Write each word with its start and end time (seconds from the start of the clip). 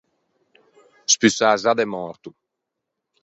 Spussâ 1.13 1.49
za 1.63 1.71
de 1.77 1.85
mòrto. 1.93 2.29